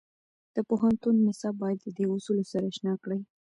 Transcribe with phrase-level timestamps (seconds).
[0.55, 3.19] د پوهنتونو نصاب باید د دې اصولو سره اشنا کړي.